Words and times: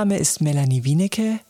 Name 0.00 0.16
ist 0.16 0.40
Melanie 0.40 0.84
Wienecke 0.84 1.40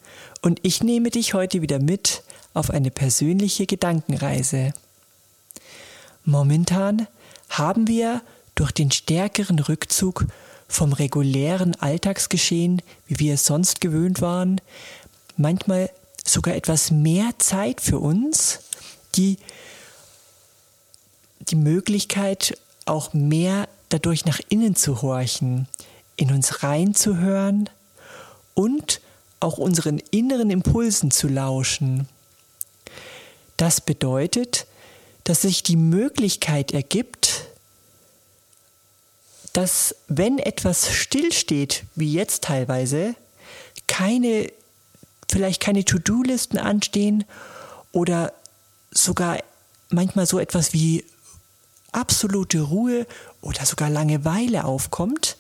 und 0.43 0.59
ich 0.65 0.83
nehme 0.83 1.11
dich 1.11 1.35
heute 1.35 1.63
wieder 1.63 1.79
mit 1.79 2.25
auf 2.53 2.71
eine 2.71 2.91
persönliche 2.91 3.65
Gedankenreise. 3.65 4.75
Momentan 6.25 7.07
haben 7.49 7.87
wir 7.87 8.23
durch 8.57 8.73
den 8.73 8.91
stärkeren 8.91 9.61
Rückzug 9.61 10.27
vom 10.67 10.93
regulären 10.93 11.77
Alltagsgeschehen, 11.77 12.83
wie 13.07 13.21
wir 13.21 13.35
es 13.35 13.47
sonst 13.47 13.81
gewöhnt 13.81 14.21
waren, 14.21 14.61
manchmal 15.37 15.89
sogar 16.27 16.57
etwas 16.57 16.91
mehr 16.91 17.31
Zeit 17.39 17.81
für 17.81 18.01
uns, 18.01 18.59
die 19.15 19.39
die 21.39 21.55
Möglichkeit, 21.55 22.59
auch 22.85 23.13
mehr 23.13 23.69
dadurch 23.91 24.25
nach 24.25 24.41
innen 24.49 24.75
zu 24.75 25.03
horchen, 25.03 25.69
in 26.17 26.33
uns 26.33 26.65
reinzuhören 26.65 27.71
und 28.55 29.01
auch 29.41 29.59
unseren 29.59 29.99
inneren 30.11 30.51
Impulsen 30.51 31.11
zu 31.11 31.29
lauschen. 31.29 32.09
Das 33.57 33.81
bedeutet, 33.81 34.67
dass 35.25 35.43
sich 35.43 35.63
die 35.63 35.77
Möglichkeit 35.77 36.73
ergibt, 36.73 37.47
dass 39.53 39.95
wenn 40.09 40.39
etwas 40.39 40.93
stillsteht, 40.93 41.85
wie 41.95 42.13
jetzt 42.13 42.45
teilweise, 42.45 43.15
keine, 43.89 44.51
vielleicht 45.31 45.61
keine 45.61 45.85
To-Do-Listen 45.85 46.59
anstehen 46.59 47.25
oder 47.93 48.33
sogar 48.91 49.39
manchmal 49.89 50.27
so 50.27 50.39
etwas 50.39 50.73
wie 50.73 51.05
absolute 51.93 52.61
Ruhe 52.61 53.07
oder 53.41 53.67
sogar 53.67 53.91
Langeweile 53.91 54.65
aufkommt, 54.65 55.37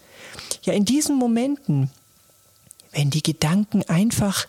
ja 0.62 0.72
in 0.72 0.84
diesen 0.84 1.16
Momenten, 1.16 1.90
wenn 2.92 3.10
die 3.10 3.22
Gedanken 3.22 3.82
einfach 3.88 4.46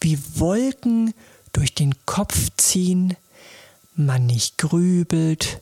wie 0.00 0.18
Wolken 0.34 1.14
durch 1.52 1.74
den 1.74 1.94
Kopf 2.06 2.50
ziehen, 2.56 3.16
man 3.94 4.26
nicht 4.26 4.58
grübelt 4.58 5.60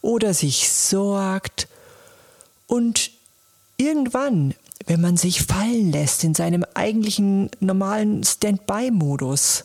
oder 0.00 0.34
sich 0.34 0.70
sorgt 0.70 1.68
und 2.66 3.10
irgendwann, 3.76 4.54
wenn 4.86 5.00
man 5.00 5.16
sich 5.16 5.42
fallen 5.42 5.92
lässt 5.92 6.24
in 6.24 6.34
seinem 6.34 6.64
eigentlichen 6.74 7.50
normalen 7.60 8.24
Standby-Modus, 8.24 9.64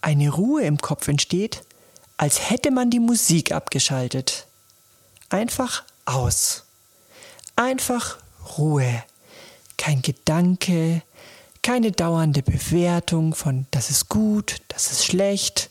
eine 0.00 0.30
Ruhe 0.30 0.64
im 0.64 0.78
Kopf 0.78 1.08
entsteht, 1.08 1.62
als 2.16 2.50
hätte 2.50 2.70
man 2.70 2.90
die 2.90 3.00
Musik 3.00 3.52
abgeschaltet. 3.52 4.46
Einfach 5.30 5.84
aus. 6.04 6.64
Einfach 7.56 8.18
Ruhe. 8.58 9.02
Kein 9.76 10.02
Gedanke, 10.02 11.02
keine 11.62 11.92
dauernde 11.92 12.42
Bewertung 12.42 13.34
von 13.34 13.66
das 13.70 13.90
ist 13.90 14.08
gut, 14.08 14.56
das 14.68 14.92
ist 14.92 15.04
schlecht. 15.04 15.70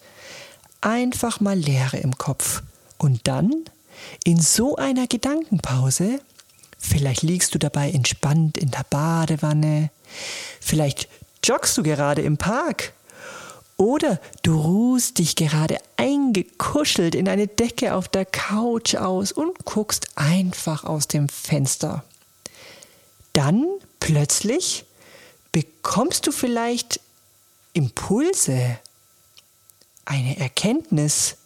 Einfach 0.81 1.39
mal 1.39 1.57
Leere 1.57 1.97
im 1.97 2.17
Kopf. 2.17 2.63
Und 2.97 3.27
dann, 3.27 3.53
in 4.23 4.39
so 4.39 4.75
einer 4.75 5.07
Gedankenpause, 5.07 6.19
vielleicht 6.79 7.21
liegst 7.21 7.53
du 7.53 7.59
dabei 7.59 7.91
entspannt 7.91 8.57
in 8.57 8.71
der 8.71 8.85
Badewanne, 8.89 9.91
vielleicht 10.59 11.07
joggst 11.43 11.77
du 11.77 11.83
gerade 11.83 12.21
im 12.21 12.37
Park 12.37 12.93
oder 13.77 14.19
du 14.43 14.59
ruhst 14.59 15.19
dich 15.19 15.35
gerade 15.35 15.77
eingekuschelt 15.97 17.15
in 17.15 17.27
eine 17.27 17.47
Decke 17.47 17.95
auf 17.95 18.07
der 18.07 18.25
Couch 18.25 18.95
aus 18.95 19.31
und 19.31 19.65
guckst 19.65 20.07
einfach 20.15 20.83
aus 20.83 21.07
dem 21.07 21.29
Fenster. 21.29 22.03
Dann 23.33 23.65
plötzlich 24.03 24.83
bekommst 25.53 26.27
du 26.27 26.33
vielleicht 26.33 26.99
Impulse, 27.71 28.77
eine 30.03 30.37
Erkenntnis, 30.37 31.37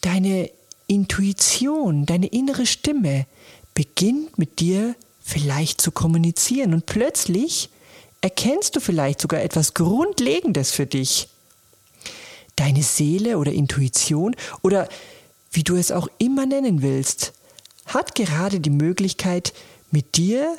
deine 0.00 0.50
Intuition, 0.88 2.04
deine 2.04 2.26
innere 2.26 2.66
Stimme 2.66 3.26
beginnt 3.74 4.38
mit 4.38 4.58
dir 4.58 4.96
vielleicht 5.22 5.80
zu 5.80 5.92
kommunizieren 5.92 6.74
und 6.74 6.86
plötzlich 6.86 7.70
erkennst 8.22 8.74
du 8.74 8.80
vielleicht 8.80 9.20
sogar 9.20 9.40
etwas 9.40 9.72
Grundlegendes 9.74 10.72
für 10.72 10.86
dich. 10.86 11.28
Deine 12.56 12.82
Seele 12.82 13.38
oder 13.38 13.52
Intuition 13.52 14.34
oder 14.62 14.88
wie 15.52 15.62
du 15.62 15.76
es 15.76 15.92
auch 15.92 16.08
immer 16.18 16.44
nennen 16.44 16.82
willst, 16.82 17.34
hat 17.86 18.16
gerade 18.16 18.58
die 18.58 18.70
Möglichkeit, 18.70 19.52
mit 19.92 20.16
dir 20.16 20.56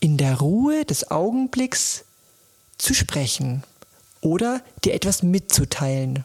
in 0.00 0.16
der 0.16 0.38
Ruhe 0.38 0.84
des 0.84 1.10
Augenblicks 1.10 2.04
zu 2.78 2.94
sprechen 2.94 3.62
oder 4.20 4.62
dir 4.84 4.94
etwas 4.94 5.22
mitzuteilen. 5.22 6.24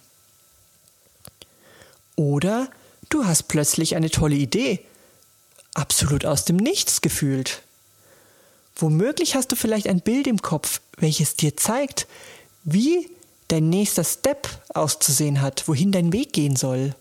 Oder 2.15 2.69
du 3.09 3.25
hast 3.25 3.43
plötzlich 3.43 3.95
eine 3.95 4.09
tolle 4.09 4.35
Idee, 4.35 4.79
absolut 5.73 6.25
aus 6.25 6.45
dem 6.45 6.55
Nichts 6.55 7.01
gefühlt. 7.01 7.61
Womöglich 8.77 9.35
hast 9.35 9.51
du 9.51 9.55
vielleicht 9.55 9.87
ein 9.87 10.01
Bild 10.01 10.27
im 10.27 10.41
Kopf, 10.41 10.81
welches 10.97 11.35
dir 11.35 11.55
zeigt, 11.55 12.07
wie 12.63 13.09
dein 13.47 13.69
nächster 13.69 14.03
Step 14.03 14.49
auszusehen 14.73 15.41
hat, 15.41 15.67
wohin 15.67 15.91
dein 15.91 16.11
Weg 16.11 16.33
gehen 16.33 16.55
soll. 16.55 16.95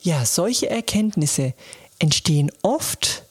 Ja, 0.00 0.24
solche 0.24 0.68
Erkenntnisse 0.68 1.54
entstehen 1.98 2.50
oft 2.62 3.24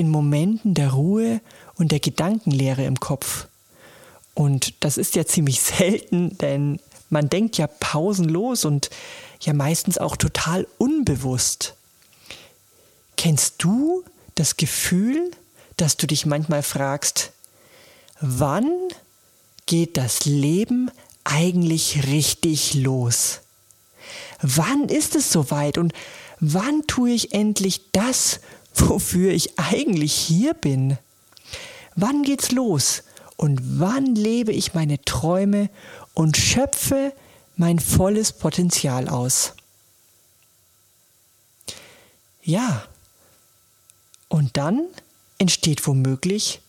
in 0.00 0.08
Momenten 0.08 0.72
der 0.72 0.92
Ruhe 0.92 1.42
und 1.74 1.92
der 1.92 2.00
Gedankenlehre 2.00 2.84
im 2.86 2.98
Kopf. 2.98 3.48
Und 4.32 4.82
das 4.82 4.96
ist 4.96 5.14
ja 5.14 5.26
ziemlich 5.26 5.60
selten, 5.60 6.38
denn 6.38 6.80
man 7.10 7.28
denkt 7.28 7.58
ja 7.58 7.66
pausenlos 7.66 8.64
und 8.64 8.88
ja 9.42 9.52
meistens 9.52 9.98
auch 9.98 10.16
total 10.16 10.66
unbewusst. 10.78 11.74
Kennst 13.16 13.56
du 13.58 14.02
das 14.36 14.56
Gefühl, 14.56 15.30
dass 15.76 15.98
du 15.98 16.06
dich 16.06 16.24
manchmal 16.24 16.62
fragst, 16.62 17.32
wann 18.20 18.70
geht 19.66 19.98
das 19.98 20.24
Leben 20.24 20.90
eigentlich 21.24 22.06
richtig 22.06 22.72
los? 22.72 23.40
Wann 24.40 24.88
ist 24.88 25.14
es 25.14 25.30
soweit 25.30 25.76
und 25.76 25.92
wann 26.38 26.86
tue 26.86 27.10
ich 27.10 27.34
endlich 27.34 27.90
das, 27.92 28.40
wofür 28.74 29.32
ich 29.32 29.58
eigentlich 29.58 30.12
hier 30.12 30.54
bin? 30.54 30.98
Wann 31.96 32.22
geht's 32.22 32.52
los 32.52 33.02
und 33.36 33.80
wann 33.80 34.14
lebe 34.14 34.52
ich 34.52 34.74
meine 34.74 35.02
Träume 35.02 35.70
und 36.14 36.36
schöpfe 36.36 37.12
mein 37.56 37.78
volles 37.78 38.32
Potenzial 38.32 39.08
aus? 39.08 39.54
Ja, 42.42 42.86
und 44.28 44.56
dann 44.56 44.86
entsteht 45.38 45.86
womöglich 45.86 46.60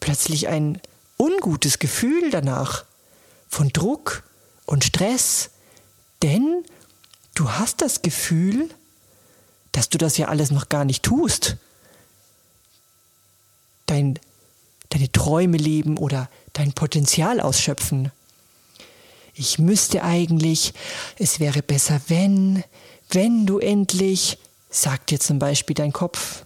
plötzlich 0.00 0.48
ein 0.48 0.80
ungutes 1.18 1.78
Gefühl 1.78 2.30
danach 2.30 2.84
von 3.48 3.70
Druck 3.70 4.22
und 4.66 4.84
Stress, 4.84 5.50
denn 6.22 6.64
du 7.34 7.50
hast 7.50 7.80
das 7.80 8.02
Gefühl, 8.02 8.70
dass 9.78 9.90
du 9.90 9.96
das 9.96 10.18
ja 10.18 10.26
alles 10.26 10.50
noch 10.50 10.68
gar 10.68 10.84
nicht 10.84 11.04
tust. 11.04 11.56
Dein, 13.86 14.18
deine 14.88 15.12
Träume 15.12 15.56
leben 15.56 15.98
oder 15.98 16.28
dein 16.52 16.72
Potenzial 16.72 17.40
ausschöpfen. 17.40 18.10
Ich 19.34 19.60
müsste 19.60 20.02
eigentlich, 20.02 20.74
es 21.16 21.38
wäre 21.38 21.62
besser, 21.62 22.00
wenn, 22.08 22.64
wenn 23.10 23.46
du 23.46 23.60
endlich, 23.60 24.38
sagt 24.68 25.12
dir 25.12 25.20
zum 25.20 25.38
Beispiel 25.38 25.74
dein 25.74 25.92
Kopf 25.92 26.44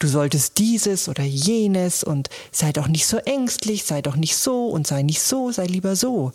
du 0.00 0.08
solltest 0.08 0.58
dieses 0.58 1.08
oder 1.08 1.22
jenes 1.22 2.02
und 2.02 2.28
sei 2.50 2.72
doch 2.72 2.88
nicht 2.88 3.06
so 3.06 3.18
ängstlich, 3.18 3.84
sei 3.84 4.02
doch 4.02 4.16
nicht 4.16 4.36
so 4.36 4.66
und 4.66 4.84
sei 4.84 5.02
nicht 5.02 5.22
so, 5.22 5.52
sei 5.52 5.66
lieber 5.66 5.94
so. 5.94 6.32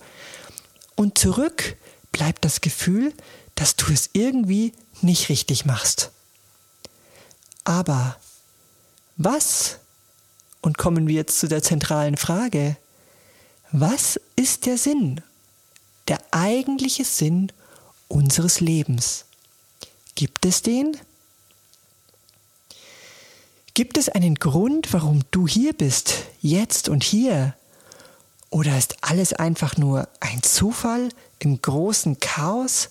Und 0.95 1.17
zurück 1.17 1.75
bleibt 2.13 2.45
das 2.45 2.61
Gefühl, 2.61 3.11
dass 3.55 3.75
du 3.75 3.91
es 3.91 4.09
irgendwie 4.13 4.71
nicht 5.01 5.29
richtig 5.29 5.65
machst. 5.65 6.11
Aber 7.63 8.17
was, 9.17 9.79
und 10.61 10.77
kommen 10.77 11.07
wir 11.07 11.15
jetzt 11.15 11.39
zu 11.39 11.47
der 11.47 11.63
zentralen 11.63 12.17
Frage, 12.17 12.77
was 13.71 14.19
ist 14.35 14.65
der 14.65 14.77
Sinn, 14.77 15.21
der 16.07 16.19
eigentliche 16.31 17.03
Sinn 17.03 17.51
unseres 18.07 18.59
Lebens? 18.59 19.25
Gibt 20.15 20.45
es 20.45 20.61
den? 20.61 20.97
Gibt 23.73 23.97
es 23.97 24.09
einen 24.09 24.35
Grund, 24.35 24.93
warum 24.93 25.23
du 25.31 25.47
hier 25.47 25.73
bist, 25.73 26.23
jetzt 26.41 26.89
und 26.89 27.03
hier? 27.03 27.53
Oder 28.49 28.77
ist 28.77 28.95
alles 29.01 29.33
einfach 29.33 29.77
nur 29.77 30.07
ein 30.19 30.41
Zufall 30.41 31.09
im 31.39 31.61
großen 31.61 32.19
Chaos? 32.19 32.89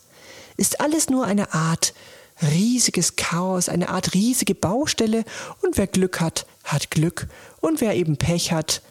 Ist 0.57 0.81
alles 0.81 1.09
nur 1.11 1.25
eine 1.27 1.53
Art 1.53 1.95
riesiges 2.43 3.17
Chaos, 3.17 3.69
eine 3.69 3.89
Art 3.89 4.15
riesige 4.15 4.55
Baustelle 4.55 5.25
und 5.63 5.79
wer 5.79 5.87
Glück 5.87 6.21
hat, 6.21 6.47
hat 6.65 6.91
Glück 6.91 7.29
und 7.61 7.81
wer 7.81 7.95
eben 7.95 8.17
Pech 8.17 8.53
hat, 8.53 8.83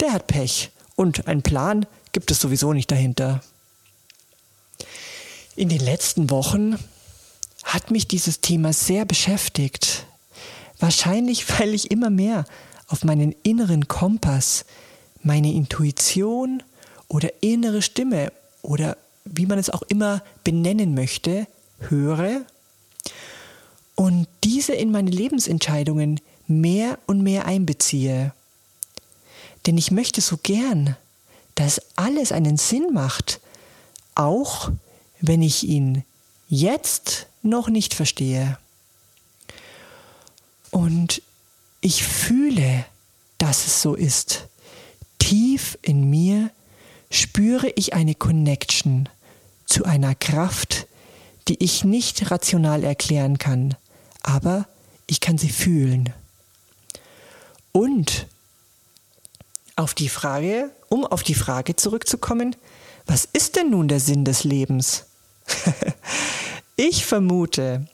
der 0.00 0.12
hat 0.12 0.26
Pech. 0.26 0.70
Und 0.96 1.28
einen 1.28 1.42
Plan 1.42 1.86
gibt 2.12 2.30
es 2.30 2.40
sowieso 2.40 2.72
nicht 2.72 2.90
dahinter. 2.90 3.42
In 5.54 5.68
den 5.68 5.80
letzten 5.80 6.30
Wochen 6.30 6.76
hat 7.64 7.90
mich 7.90 8.08
dieses 8.08 8.40
Thema 8.40 8.72
sehr 8.72 9.04
beschäftigt. 9.04 10.06
Wahrscheinlich, 10.80 11.48
weil 11.58 11.74
ich 11.74 11.90
immer 11.90 12.10
mehr 12.10 12.44
auf 12.88 13.04
meinen 13.04 13.34
inneren 13.42 13.86
Kompass, 13.86 14.64
meine 15.22 15.52
Intuition 15.52 16.62
oder 17.08 17.30
innere 17.40 17.82
Stimme 17.82 18.32
oder 18.62 18.96
wie 19.32 19.46
man 19.46 19.58
es 19.58 19.70
auch 19.70 19.82
immer 19.82 20.22
benennen 20.44 20.94
möchte, 20.94 21.46
höre 21.78 22.44
und 23.94 24.28
diese 24.44 24.74
in 24.74 24.90
meine 24.90 25.10
Lebensentscheidungen 25.10 26.20
mehr 26.46 26.98
und 27.06 27.22
mehr 27.22 27.46
einbeziehe. 27.46 28.32
Denn 29.66 29.76
ich 29.76 29.90
möchte 29.90 30.20
so 30.20 30.36
gern, 30.36 30.96
dass 31.54 31.82
alles 31.96 32.30
einen 32.30 32.56
Sinn 32.56 32.92
macht, 32.92 33.40
auch 34.14 34.70
wenn 35.20 35.42
ich 35.42 35.64
ihn 35.64 36.04
jetzt 36.48 37.26
noch 37.42 37.68
nicht 37.68 37.94
verstehe. 37.94 38.58
Und 40.70 41.22
ich 41.80 42.04
fühle, 42.04 42.84
dass 43.38 43.66
es 43.66 43.82
so 43.82 43.94
ist. 43.94 44.46
Tief 45.18 45.76
in 45.82 46.08
mir 46.08 46.50
spüre 47.10 47.68
ich 47.70 47.94
eine 47.94 48.14
Connection 48.14 49.08
zu 49.78 49.84
einer 49.84 50.16
Kraft, 50.16 50.88
die 51.46 51.62
ich 51.62 51.84
nicht 51.84 52.32
rational 52.32 52.82
erklären 52.82 53.38
kann, 53.38 53.76
aber 54.24 54.66
ich 55.06 55.20
kann 55.20 55.38
sie 55.38 55.50
fühlen. 55.50 56.12
Und 57.70 58.26
auf 59.76 59.94
die 59.94 60.08
Frage, 60.08 60.72
um 60.88 61.06
auf 61.06 61.22
die 61.22 61.36
Frage 61.36 61.76
zurückzukommen, 61.76 62.56
was 63.06 63.24
ist 63.24 63.54
denn 63.54 63.70
nun 63.70 63.86
der 63.86 64.00
Sinn 64.00 64.24
des 64.24 64.42
Lebens? 64.42 65.04
ich 66.76 67.06
vermute, 67.06 67.86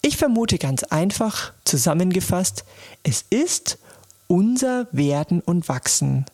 ich 0.00 0.16
vermute 0.16 0.56
ganz 0.56 0.82
einfach 0.82 1.52
zusammengefasst, 1.66 2.64
es 3.02 3.22
ist 3.28 3.76
unser 4.28 4.88
Werden 4.92 5.42
und 5.42 5.68
Wachsen. 5.68 6.24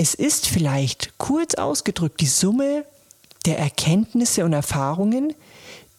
Es 0.00 0.14
ist 0.14 0.46
vielleicht 0.46 1.18
kurz 1.18 1.56
ausgedrückt 1.56 2.20
die 2.20 2.26
Summe 2.26 2.84
der 3.44 3.58
Erkenntnisse 3.58 4.44
und 4.44 4.52
Erfahrungen, 4.52 5.34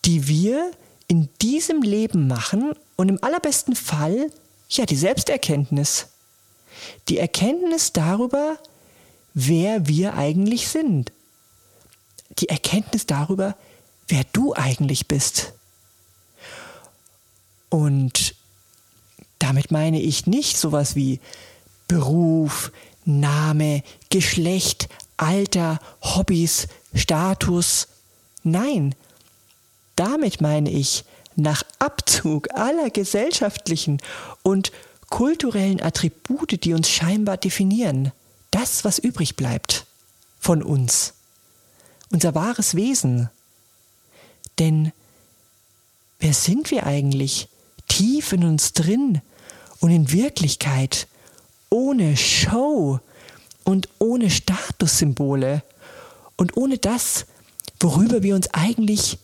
die 0.06 0.28
wir 0.30 0.72
in 1.10 1.28
diesem 1.42 1.82
Leben 1.82 2.28
machen 2.28 2.72
und 2.96 3.10
im 3.10 3.22
allerbesten 3.22 3.76
Fall 3.76 4.32
ja 4.70 4.86
die 4.86 4.96
Selbsterkenntnis. 4.96 6.08
Die 7.10 7.18
Erkenntnis 7.18 7.92
darüber, 7.92 8.58
wer 9.34 9.86
wir 9.86 10.14
eigentlich 10.14 10.70
sind. 10.70 11.12
Die 12.38 12.48
Erkenntnis 12.48 13.06
darüber, 13.06 13.58
wer 14.08 14.24
du 14.32 14.54
eigentlich 14.54 15.08
bist. 15.10 15.52
Und 17.68 18.34
damit 19.40 19.72
meine 19.72 20.00
ich 20.00 20.26
nicht 20.26 20.58
sowas 20.58 20.96
wie 20.96 21.20
Beruf, 21.90 22.72
Name, 23.10 23.84
Geschlecht, 24.10 24.88
Alter, 25.18 25.80
Hobbys, 26.02 26.68
Status. 26.94 27.88
Nein, 28.44 28.96
damit 29.96 30.40
meine 30.40 30.70
ich 30.70 31.04
nach 31.36 31.64
Abzug 31.80 32.54
aller 32.54 32.90
gesellschaftlichen 32.90 34.02
und 34.44 34.72
kulturellen 35.10 35.82
Attribute, 35.82 36.64
die 36.64 36.74
uns 36.74 36.90
scheinbar 36.90 37.38
definieren, 37.38 38.12
das, 38.52 38.86
was 38.86 39.00
übrig 39.00 39.36
bleibt 39.36 39.86
von 40.40 40.64
uns, 40.64 41.14
unser 42.12 42.36
wahres 42.36 42.76
Wesen. 42.76 43.30
Denn 44.60 44.92
wer 46.20 46.34
sind 46.34 46.72
wir 46.72 46.86
eigentlich 46.86 47.48
tief 47.88 48.34
in 48.34 48.44
uns 48.44 48.74
drin 48.74 49.22
und 49.80 49.92
in 49.92 50.12
Wirklichkeit? 50.12 51.08
Ohne 51.70 52.18
Show 52.18 53.00
und 53.64 53.90
ohne 54.00 54.30
Statussymbole 54.30 55.64
und 56.38 56.58
ohne 56.58 56.78
das, 56.78 57.26
worüber 57.80 58.24
wir 58.24 58.36
uns 58.36 58.54
eigentlich 58.54 59.20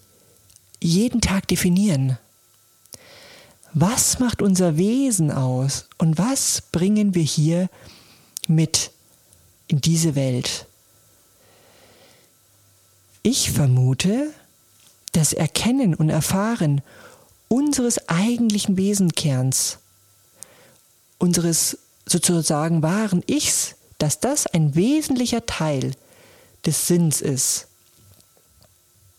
jeden 0.82 1.22
Tag 1.22 1.48
definieren. 1.48 2.18
Was 3.74 4.20
macht 4.20 4.42
unser 4.42 4.78
Wesen 4.78 5.32
aus 5.32 5.88
und 5.98 6.18
was 6.18 6.62
bringen 6.72 7.16
wir 7.16 7.24
hier 7.24 7.70
mit 8.48 8.92
in 9.68 9.82
diese 9.82 10.16
Welt? 10.16 10.66
Ich 13.24 13.52
vermute, 13.52 14.32
das 15.12 15.34
Erkennen 15.34 15.96
und 15.96 16.10
Erfahren 16.10 16.82
unseres 17.48 18.08
eigentlichen 18.08 18.78
Wesenkerns, 18.78 19.80
unseres 21.18 21.80
sozusagen 22.08 22.84
wahren 22.84 23.24
Ichs, 23.28 23.76
dass 23.98 24.20
das 24.20 24.48
ein 24.48 24.76
wesentlicher 24.76 25.46
Teil 25.46 25.92
des 26.66 26.88
Sinns 26.88 27.22
ist. 27.22 27.68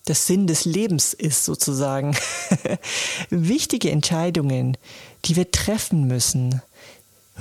Das 0.05 0.27
Sinn 0.27 0.47
des 0.47 0.65
Lebens 0.65 1.15
ist 1.15 1.45
sozusagen. 1.45 2.17
Wichtige 3.31 3.91
Entscheidungen, 3.91 4.77
die 5.25 5.35
wir 5.35 5.51
treffen 5.51 6.07
müssen, 6.07 6.63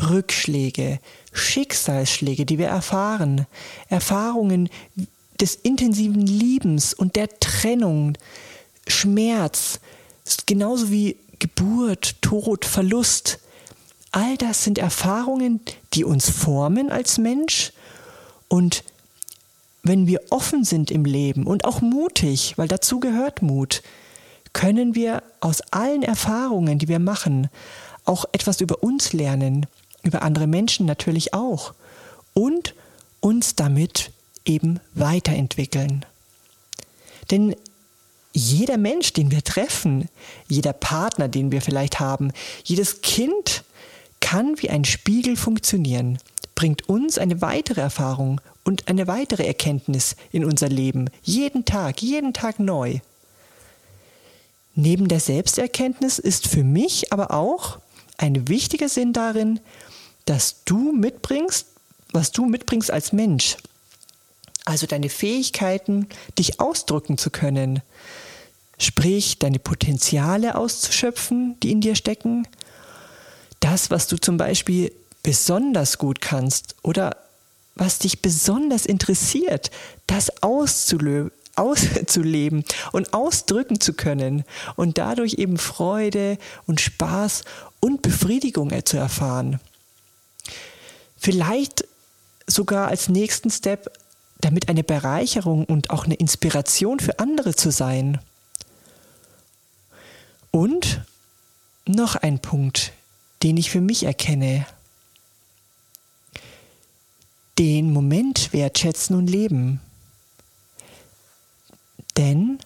Rückschläge, 0.09 0.99
Schicksalsschläge, 1.31 2.45
die 2.45 2.57
wir 2.57 2.67
erfahren, 2.67 3.45
Erfahrungen 3.87 4.69
des 5.39 5.55
intensiven 5.55 6.25
Liebens 6.25 6.93
und 6.93 7.15
der 7.15 7.39
Trennung, 7.39 8.17
Schmerz, 8.87 9.79
genauso 10.45 10.89
wie 10.89 11.17
Geburt, 11.39 12.21
Tod, 12.21 12.65
Verlust, 12.65 13.39
all 14.15 14.37
das 14.37 14.63
sind 14.63 14.77
Erfahrungen, 14.77 15.59
die 15.93 16.05
uns 16.05 16.29
formen 16.29 16.89
als 16.89 17.17
Mensch 17.17 17.73
und 18.47 18.85
wenn 19.83 20.07
wir 20.07 20.21
offen 20.29 20.63
sind 20.63 20.89
im 20.89 21.03
Leben 21.03 21.45
und 21.45 21.65
auch 21.65 21.81
mutig, 21.81 22.53
weil 22.55 22.69
dazu 22.69 23.01
gehört 23.01 23.41
Mut, 23.41 23.83
können 24.53 24.95
wir 24.95 25.21
aus 25.41 25.61
allen 25.71 26.01
Erfahrungen, 26.01 26.79
die 26.79 26.87
wir 26.87 26.99
machen, 26.99 27.49
auch 28.05 28.23
etwas 28.31 28.61
über 28.61 28.81
uns 28.81 29.11
lernen, 29.11 29.65
über 30.01 30.21
andere 30.21 30.47
Menschen 30.47 30.85
natürlich 30.85 31.33
auch 31.33 31.73
und 32.33 32.73
uns 33.19 33.55
damit 33.55 34.11
eben 34.45 34.79
weiterentwickeln. 34.93 36.05
Denn 37.31 37.53
jeder 38.31 38.77
Mensch, 38.77 39.11
den 39.11 39.29
wir 39.29 39.43
treffen, 39.43 40.07
jeder 40.47 40.71
Partner, 40.71 41.27
den 41.27 41.51
wir 41.51 41.61
vielleicht 41.61 41.99
haben, 41.99 42.31
jedes 42.63 43.01
Kind, 43.01 43.64
kann 44.25 44.59
wie 44.59 44.71
ein 44.71 44.85
Spiegel 44.85 45.37
funktionieren, 45.37 46.17
bringt 46.55 46.89
uns 46.89 47.19
eine 47.19 47.41
weitere 47.41 47.81
Erfahrung 47.81 48.41
und 48.63 48.87
eine 48.87 49.05
weitere 49.05 49.45
Erkenntnis 49.45 50.15
in 50.31 50.43
unser 50.43 50.67
Leben, 50.67 51.11
jeden 51.21 51.63
Tag, 51.63 52.01
jeden 52.01 52.33
Tag 52.33 52.59
neu. 52.59 53.01
Neben 54.73 55.09
der 55.09 55.19
Selbsterkenntnis 55.19 56.17
ist 56.17 56.47
für 56.47 56.63
mich 56.63 57.13
aber 57.13 57.35
auch 57.35 57.77
ein 58.17 58.47
wichtiger 58.47 58.89
Sinn 58.89 59.13
darin, 59.13 59.59
dass 60.25 60.63
du 60.65 60.91
mitbringst, 60.91 61.67
was 62.11 62.31
du 62.31 62.47
mitbringst 62.47 62.89
als 62.89 63.13
Mensch. 63.13 63.57
Also 64.65 64.87
deine 64.87 65.09
Fähigkeiten, 65.09 66.07
dich 66.39 66.59
ausdrücken 66.59 67.19
zu 67.19 67.29
können. 67.29 67.83
Sprich, 68.79 69.37
deine 69.37 69.59
Potenziale 69.59 70.55
auszuschöpfen, 70.55 71.59
die 71.59 71.71
in 71.71 71.81
dir 71.81 71.93
stecken, 71.93 72.47
das, 73.65 73.89
was 73.89 74.05
du 74.05 74.17
zum 74.17 74.37
Beispiel 74.37 74.91
besonders 75.23 75.97
gut 75.97 76.21
kannst 76.21 76.75
oder 76.83 77.17
was 77.73 77.97
dich 77.97 78.21
besonders 78.21 78.85
interessiert, 78.85 79.71
das 80.05 80.31
auszuleben, 80.43 81.31
und 82.91 83.13
ausdrücken 83.13 83.79
zu 83.79 83.93
können 83.93 84.43
und 84.75 84.99
dadurch 84.99 85.35
eben 85.35 85.57
Freude 85.57 86.37
und 86.67 86.79
Spaß 86.79 87.43
und 87.79 88.03
Befriedigung 88.03 88.71
zu 88.85 88.97
erfahren. 88.97 89.59
Vielleicht 91.17 91.87
sogar 92.45 92.89
als 92.89 93.09
nächsten 93.09 93.49
Step 93.49 93.91
damit 94.41 94.69
eine 94.69 94.83
Bereicherung 94.83 95.65
und 95.65 95.89
auch 95.89 96.05
eine 96.05 96.15
Inspiration 96.15 96.99
für 96.99 97.17
andere 97.17 97.55
zu 97.55 97.71
sein. 97.71 98.19
Und 100.51 101.01
noch 101.87 102.15
ein 102.15 102.39
Punkt, 102.39 102.91
den 103.45 103.57
ich 103.57 103.69
für 103.69 103.79
mich 103.79 104.05
erkenne. 104.05 104.65
Den 107.59 107.93
Moment 107.93 108.51
wertschätzen 108.53 109.15
und 109.15 109.27
leben. 109.27 109.81
Denn 112.17 112.57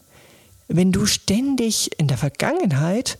wenn 0.69 0.93
du 0.93 1.05
ständig 1.05 1.99
in 1.99 2.07
der 2.07 2.17
Vergangenheit 2.17 3.17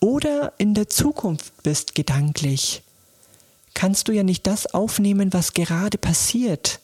oder 0.00 0.52
in 0.58 0.74
der 0.74 0.90
Zukunft 0.90 1.62
bist 1.62 1.94
gedanklich, 1.94 2.82
kannst 3.72 4.08
du 4.08 4.12
ja 4.12 4.22
nicht 4.22 4.46
das 4.46 4.74
aufnehmen, 4.74 5.32
was 5.32 5.54
gerade 5.54 5.96
passiert. 5.96 6.78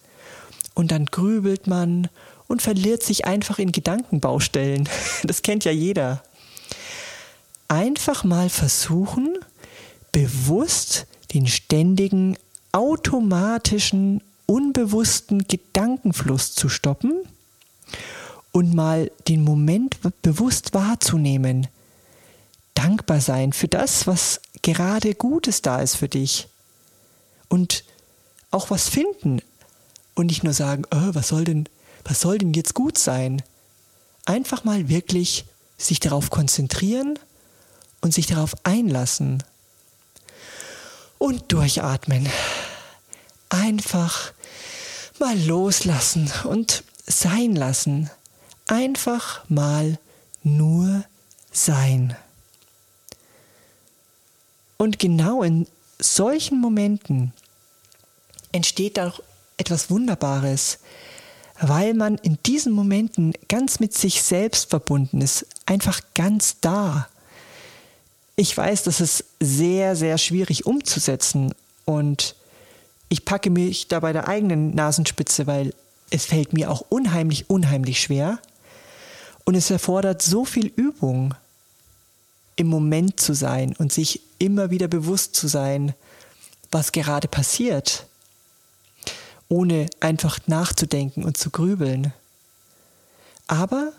Und 0.73 0.91
dann 0.91 1.05
grübelt 1.05 1.67
man 1.67 2.09
und 2.47 2.63
verliert 2.63 3.03
sich 3.03 3.27
einfach 3.27 3.59
in 3.59 3.73
Gedankenbaustellen. 3.73 4.89
Das 5.25 5.43
kennt 5.43 5.67
ja 5.67 5.71
jeder. 5.71 6.25
Einfach 7.69 8.25
mal 8.25 8.49
versuchen, 8.49 9.44
bewusst 10.15 11.07
den 11.35 11.49
ständigen, 11.49 12.39
automatischen, 12.71 14.23
unbewussten 14.47 15.49
Gedankenfluss 15.49 16.55
zu 16.55 16.69
stoppen 16.69 17.13
und 18.53 18.75
mal 18.75 19.11
den 19.27 19.43
Moment 19.43 19.99
bewusst 20.23 20.73
wahrzunehmen. 20.73 21.67
Dankbar 22.75 23.21
sein 23.21 23.53
für 23.53 23.67
das, 23.67 24.07
was 24.07 24.41
gerade 24.63 25.15
Gutes 25.15 25.61
da 25.63 25.81
ist 25.81 25.97
für 25.97 26.09
dich. 26.09 26.47
Und 27.49 27.85
auch 28.53 28.71
was 28.71 28.89
finden. 28.89 29.41
Und 30.15 30.27
nicht 30.27 30.45
nur 30.45 30.53
sagen, 30.53 30.85
oh, 30.93 31.11
was 31.13 31.29
soll 31.29 31.43
denn 31.43 31.69
was 32.05 32.21
soll 32.21 32.39
denn 32.39 32.53
jetzt 32.53 32.75
gut 32.75 32.99
sein? 32.99 33.43
Einfach 34.27 34.63
mal 34.63 34.89
wirklich 34.89 35.47
sich 35.77 35.99
darauf 35.99 36.31
konzentrieren 36.31 37.19
und 38.01 38.15
sich 38.15 38.27
darauf 38.27 38.55
einlassen. 38.63 39.43
Und 41.19 41.53
durchatmen. 41.53 42.29
Einfach 43.49 44.33
mal 45.19 45.39
loslassen 45.39 46.31
und 46.45 46.85
sein 47.07 47.55
lassen. 47.55 48.11
Einfach 48.67 49.49
mal 49.49 49.99
nur 50.43 51.05
sein. 51.53 52.17
Und 54.77 54.99
genau 54.99 55.43
in 55.43 55.67
solchen 55.99 56.61
Momenten 56.61 57.33
entsteht 58.53 58.99
auch 58.99 59.21
etwas 59.57 59.91
Wunderbares, 59.91 60.79
weil 61.61 61.95
man 61.95 62.17
in 62.19 62.39
diesen 62.45 62.73
Momenten 62.73 63.33
ganz 63.49 63.81
mit 63.81 63.95
sich 63.95 64.23
selbst 64.23 64.71
verbunden 64.71 65.21
ist, 65.21 65.47
einfach 65.67 66.01
ganz 66.15 66.57
da. 66.61 67.09
Ich 68.37 68.57
weiß, 68.57 68.83
das 68.83 69.01
ist 69.01 69.25
sehr, 69.41 69.97
sehr 69.97 70.19
schwierig 70.19 70.67
umzusetzen 70.67 71.55
und 71.85 72.35
ich 73.09 73.25
packe 73.25 73.51
mich 73.51 73.89
da 73.89 74.01
bei 74.01 74.13
der 74.13 74.29
eigenen 74.29 74.75
Nasenspitze, 74.75 75.47
weil 75.47 75.73
es 76.11 76.27
fällt 76.27 76.53
mir 76.53 76.71
auch 76.71 76.85
unheimlich, 76.89 77.49
unheimlich 77.49 78.01
schwer 78.01 78.39
und 79.45 79.55
es 79.55 79.71
erfordert 79.71 80.23
so 80.23 80.45
viel 80.45 80.67
Übung, 80.67 81.35
im 82.57 82.69
Moment 82.69 83.19
zu 83.19 83.35
sein 83.35 83.75
und 83.79 83.93
sich 83.93 84.21
immer 84.39 84.71
wieder 84.71 84.87
bewusst 84.87 85.35
zu 85.35 85.49
sein, 85.49 85.93
was 86.71 86.93
gerade 86.93 87.27
passiert 87.27 88.07
ohne 89.49 89.87
einfach 90.01 90.39
nachzudenken 90.47 91.25
und 91.25 91.37
zu 91.37 91.51
grübeln. 91.51 92.13
Aber 93.47 93.93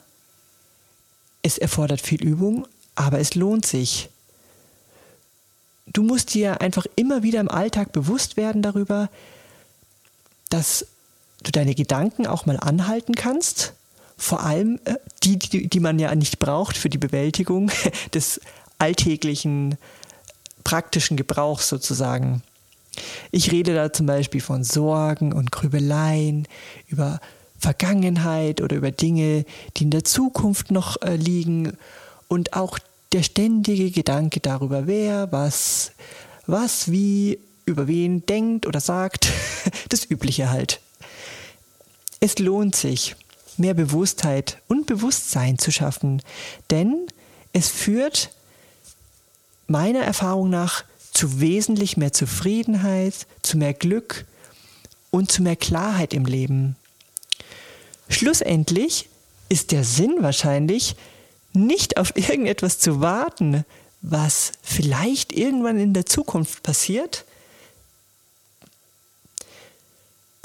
es 1.41 1.57
erfordert 1.57 2.01
viel 2.01 2.23
Übung, 2.23 2.67
aber 2.95 3.19
es 3.19 3.35
lohnt 3.35 3.65
sich. 3.65 4.09
Du 5.95 6.03
musst 6.03 6.33
dir 6.33 6.59
einfach 6.59 6.85
immer 6.97 7.23
wieder 7.23 7.39
im 7.39 7.47
Alltag 7.47 7.93
bewusst 7.93 8.35
werden 8.35 8.61
darüber, 8.61 9.09
dass 10.49 10.87
du 11.41 11.51
deine 11.51 11.73
Gedanken 11.73 12.27
auch 12.27 12.45
mal 12.45 12.59
anhalten 12.59 13.15
kannst. 13.15 13.71
Vor 14.17 14.43
allem 14.43 14.77
äh, 14.83 14.95
die, 15.23 15.39
die, 15.39 15.69
die 15.69 15.79
man 15.79 15.97
ja 15.97 16.13
nicht 16.13 16.37
braucht 16.39 16.75
für 16.75 16.89
die 16.89 16.97
Bewältigung 16.97 17.71
des 18.13 18.41
alltäglichen 18.77 19.77
praktischen 20.65 21.15
Gebrauchs 21.15 21.69
sozusagen. 21.69 22.43
Ich 23.31 23.53
rede 23.53 23.73
da 23.73 23.93
zum 23.93 24.05
Beispiel 24.05 24.41
von 24.41 24.65
Sorgen 24.65 25.31
und 25.31 25.53
Grübeleien, 25.53 26.45
über 26.87 27.21
Vergangenheit 27.57 28.59
oder 28.59 28.75
über 28.75 28.91
Dinge, 28.91 29.45
die 29.77 29.85
in 29.85 29.91
der 29.91 30.03
Zukunft 30.03 30.71
noch 30.71 31.01
äh, 31.01 31.15
liegen 31.15 31.77
und 32.27 32.51
auch 32.51 32.79
der 33.15 33.23
ständige 33.23 33.91
Gedanke 33.91 34.41
darüber, 34.41 34.87
wer 34.87 35.31
was, 35.31 35.93
was, 36.47 36.91
wie, 36.91 37.39
über 37.65 37.87
wen 37.87 38.25
denkt 38.25 38.67
oder 38.67 38.81
sagt, 38.81 39.31
das 39.89 40.03
Übliche 40.11 40.49
halt. 40.49 40.81
Es 42.19 42.39
lohnt 42.39 42.75
sich, 42.75 43.15
mehr 43.55 43.73
Bewusstheit 43.73 44.57
und 44.67 44.85
Bewusstsein 44.85 45.57
zu 45.57 45.71
schaffen, 45.71 46.21
denn 46.71 47.07
es 47.53 47.69
führt 47.69 48.31
meiner 49.67 50.01
Erfahrung 50.01 50.49
nach 50.49 50.83
zu 51.13 51.39
wesentlich 51.39 51.95
mehr 51.95 52.11
Zufriedenheit, 52.11 53.27
zu 53.43 53.57
mehr 53.57 53.73
Glück 53.73 54.25
und 55.09 55.31
zu 55.31 55.41
mehr 55.41 55.55
Klarheit 55.55 56.13
im 56.13 56.25
Leben. 56.25 56.75
Schlussendlich 58.09 59.07
ist 59.47 59.71
der 59.71 59.85
Sinn 59.85 60.17
wahrscheinlich, 60.19 60.97
nicht 61.55 61.97
auf 61.97 62.15
irgendetwas 62.15 62.79
zu 62.79 63.01
warten, 63.01 63.65
was 64.01 64.51
vielleicht 64.61 65.31
irgendwann 65.33 65.79
in 65.79 65.93
der 65.93 66.05
Zukunft 66.05 66.61
passiert, 66.63 67.25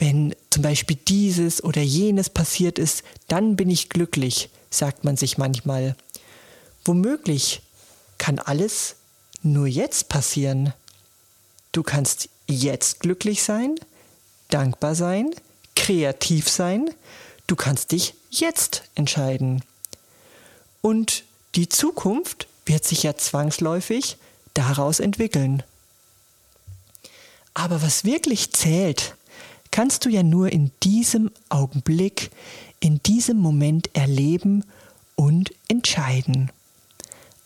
wenn 0.00 0.34
zum 0.48 0.62
Beispiel 0.62 0.96
dieses 1.06 1.62
oder 1.62 1.82
jenes 1.82 2.30
passiert 2.30 2.78
ist, 2.78 3.04
dann 3.28 3.54
bin 3.54 3.68
ich 3.68 3.90
glücklich, 3.90 4.48
sagt 4.70 5.04
man 5.04 5.18
sich 5.18 5.36
manchmal. 5.36 5.94
Womöglich 6.86 7.60
kann 8.16 8.38
alles 8.38 8.96
nur 9.42 9.66
jetzt 9.66 10.08
passieren. 10.08 10.72
Du 11.72 11.82
kannst 11.82 12.30
jetzt 12.46 13.00
glücklich 13.00 13.42
sein, 13.42 13.76
dankbar 14.48 14.94
sein, 14.94 15.34
kreativ 15.76 16.48
sein. 16.48 16.90
Du 17.46 17.54
kannst 17.54 17.92
dich 17.92 18.14
jetzt 18.30 18.84
entscheiden. 18.94 19.62
Und 20.82 21.24
die 21.54 21.68
Zukunft 21.68 22.46
wird 22.66 22.84
sich 22.84 23.02
ja 23.02 23.16
zwangsläufig 23.16 24.16
daraus 24.54 25.00
entwickeln. 25.00 25.62
Aber 27.54 27.82
was 27.82 28.04
wirklich 28.04 28.52
zählt, 28.52 29.16
kannst 29.70 30.04
du 30.04 30.08
ja 30.08 30.22
nur 30.22 30.52
in 30.52 30.70
diesem 30.82 31.30
Augenblick, 31.48 32.30
in 32.80 33.02
diesem 33.02 33.38
Moment 33.38 33.94
erleben 33.94 34.64
und 35.16 35.52
entscheiden. 35.68 36.50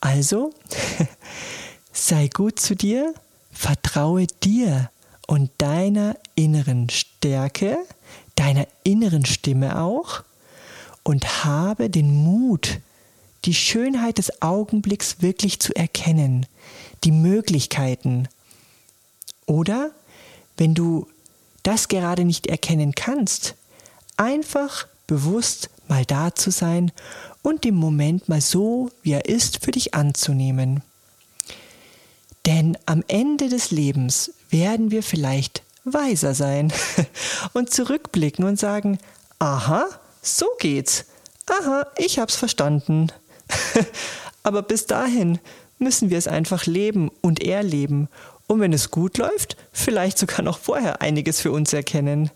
Also 0.00 0.52
sei 1.92 2.28
gut 2.28 2.60
zu 2.60 2.76
dir, 2.76 3.14
vertraue 3.50 4.26
dir 4.42 4.90
und 5.26 5.50
deiner 5.58 6.16
inneren 6.34 6.90
Stärke, 6.90 7.78
deiner 8.36 8.66
inneren 8.82 9.24
Stimme 9.24 9.80
auch 9.80 10.22
und 11.02 11.44
habe 11.44 11.88
den 11.88 12.14
Mut, 12.22 12.80
die 13.44 13.54
Schönheit 13.54 14.18
des 14.18 14.42
Augenblicks 14.42 15.20
wirklich 15.20 15.60
zu 15.60 15.74
erkennen, 15.74 16.46
die 17.04 17.12
Möglichkeiten. 17.12 18.28
Oder, 19.46 19.90
wenn 20.56 20.74
du 20.74 21.06
das 21.62 21.88
gerade 21.88 22.24
nicht 22.24 22.46
erkennen 22.46 22.94
kannst, 22.94 23.54
einfach 24.16 24.86
bewusst 25.06 25.70
mal 25.88 26.04
da 26.04 26.34
zu 26.34 26.50
sein 26.50 26.92
und 27.42 27.64
den 27.64 27.74
Moment 27.74 28.28
mal 28.28 28.40
so, 28.40 28.90
wie 29.02 29.12
er 29.12 29.26
ist, 29.26 29.64
für 29.64 29.70
dich 29.70 29.94
anzunehmen. 29.94 30.82
Denn 32.46 32.76
am 32.86 33.02
Ende 33.08 33.48
des 33.48 33.70
Lebens 33.70 34.32
werden 34.50 34.90
wir 34.90 35.02
vielleicht 35.02 35.62
weiser 35.84 36.34
sein 36.34 36.72
und 37.52 37.70
zurückblicken 37.70 38.44
und 38.44 38.58
sagen, 38.58 38.98
aha, 39.38 39.86
so 40.22 40.46
geht's. 40.58 41.06
Aha, 41.46 41.86
ich 41.98 42.18
hab's 42.18 42.36
verstanden. 42.36 43.08
Aber 44.42 44.62
bis 44.62 44.86
dahin 44.86 45.38
müssen 45.78 46.10
wir 46.10 46.18
es 46.18 46.28
einfach 46.28 46.66
leben 46.66 47.10
und 47.20 47.42
erleben. 47.42 48.08
Und 48.46 48.60
wenn 48.60 48.72
es 48.72 48.90
gut 48.90 49.18
läuft, 49.18 49.56
vielleicht 49.72 50.18
sogar 50.18 50.42
noch 50.42 50.58
vorher 50.58 51.00
einiges 51.00 51.40
für 51.40 51.52
uns 51.52 51.72
erkennen. 51.72 52.30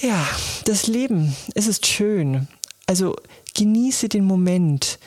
Ja, 0.00 0.26
das 0.64 0.86
Leben, 0.86 1.36
es 1.54 1.66
ist 1.66 1.86
schön. 1.86 2.48
Also 2.86 3.16
genieße 3.54 4.08
den 4.08 4.24
Moment 4.24 4.98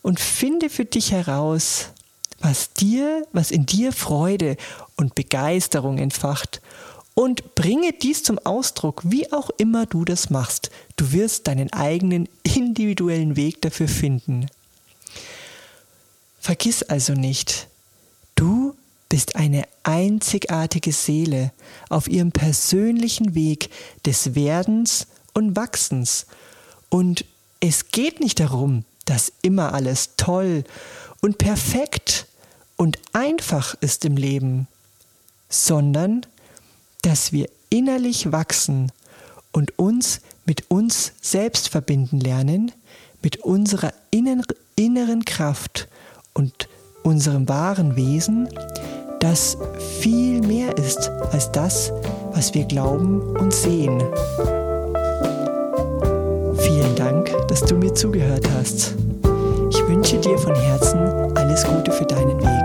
und 0.00 0.20
finde 0.20 0.70
für 0.70 0.84
dich 0.84 1.12
heraus, 1.12 1.90
was 2.40 2.72
dir, 2.72 3.26
was 3.32 3.50
in 3.50 3.66
dir 3.66 3.92
Freude 3.92 4.56
und 4.96 5.14
Begeisterung 5.14 5.98
entfacht 5.98 6.60
und 7.14 7.54
bringe 7.54 7.92
dies 7.92 8.22
zum 8.22 8.38
Ausdruck, 8.38 9.02
wie 9.04 9.32
auch 9.32 9.50
immer 9.58 9.86
du 9.86 10.04
das 10.04 10.30
machst. 10.30 10.70
Du 10.96 11.12
wirst 11.12 11.46
deinen 11.46 11.72
eigenen 11.72 12.28
individuellen 12.42 13.36
Weg 13.36 13.60
dafür 13.62 13.88
finden. 13.88 14.46
Vergiss 16.40 16.82
also 16.82 17.12
nicht, 17.12 17.68
du 18.34 18.74
bist 19.08 19.36
eine 19.36 19.64
einzigartige 19.82 20.92
Seele 20.92 21.52
auf 21.90 22.08
ihrem 22.08 22.32
persönlichen 22.32 23.34
Weg 23.34 23.70
des 24.06 24.34
Werdens 24.34 25.06
und 25.34 25.54
Wachsens. 25.54 26.26
Und 26.88 27.24
es 27.60 27.90
geht 27.90 28.20
nicht 28.20 28.40
darum, 28.40 28.84
dass 29.04 29.32
immer 29.42 29.74
alles 29.74 30.16
toll 30.16 30.64
und 31.20 31.38
perfekt 31.38 32.26
und 32.76 32.98
einfach 33.12 33.74
ist 33.80 34.04
im 34.04 34.16
Leben, 34.16 34.66
sondern 35.48 36.26
dass 37.02 37.32
wir 37.32 37.48
innerlich 37.70 38.32
wachsen 38.32 38.92
und 39.52 39.78
uns 39.78 40.20
mit 40.44 40.70
uns 40.70 41.12
selbst 41.20 41.68
verbinden 41.68 42.20
lernen, 42.20 42.72
mit 43.22 43.38
unserer 43.38 43.92
inneren 44.10 45.24
Kraft 45.24 45.88
und 46.34 46.68
unserem 47.02 47.48
wahren 47.48 47.96
Wesen, 47.96 48.48
das 49.20 49.56
viel 50.00 50.40
mehr 50.40 50.76
ist 50.78 51.08
als 51.30 51.52
das, 51.52 51.92
was 52.32 52.54
wir 52.54 52.64
glauben 52.64 53.20
und 53.36 53.52
sehen. 53.52 54.02
Vielen 56.58 56.96
Dank, 56.96 57.32
dass 57.48 57.60
du 57.60 57.76
mir 57.76 57.94
zugehört 57.94 58.48
hast. 58.56 58.94
Ich 59.70 59.86
wünsche 59.86 60.18
dir 60.18 60.38
von 60.38 60.54
Herzen 60.54 60.98
alles 61.36 61.64
Gute 61.64 61.92
für 61.92 62.04
deinen 62.04 62.38
Weg. 62.40 62.61